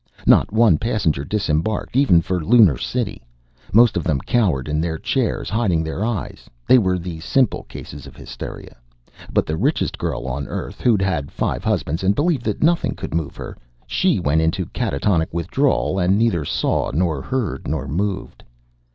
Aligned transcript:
Not 0.25 0.51
one 0.51 0.79
passenger 0.79 1.23
disembarked 1.23 1.95
even 1.95 2.23
for 2.23 2.43
Lunar 2.43 2.75
City. 2.79 3.21
Most 3.71 3.95
of 3.95 4.03
them 4.03 4.17
cowered 4.21 4.67
in 4.67 4.81
their 4.81 4.97
chairs, 4.97 5.47
hiding 5.47 5.83
their 5.83 6.03
eyes. 6.03 6.49
They 6.67 6.79
were 6.79 6.97
the 6.97 7.19
simple 7.19 7.65
cases 7.69 8.07
of 8.07 8.15
hysteria. 8.15 8.77
But 9.31 9.45
the 9.45 9.55
richest 9.57 9.99
girl 9.99 10.25
on 10.25 10.47
Earth, 10.47 10.81
who'd 10.81 11.03
had 11.03 11.29
five 11.31 11.63
husbands 11.63 12.01
and 12.01 12.15
believed 12.15 12.45
that 12.45 12.63
nothing 12.63 12.95
could 12.95 13.13
move 13.13 13.35
her 13.35 13.55
she 13.85 14.19
went 14.19 14.41
into 14.41 14.65
catatonic 14.65 15.31
withdrawal 15.31 15.99
and 15.99 16.17
neither 16.17 16.45
saw 16.45 16.89
nor 16.91 17.21
heard 17.21 17.67
nor 17.67 17.87
moved. 17.87 18.43